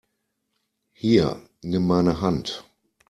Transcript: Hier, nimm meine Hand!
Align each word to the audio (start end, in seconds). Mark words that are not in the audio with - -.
Hier, 0.93 1.47
nimm 1.61 1.85
meine 1.85 2.21
Hand! 2.21 2.63